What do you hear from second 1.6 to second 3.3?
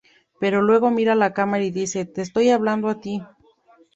y dice: "Te estoy hablando a ti.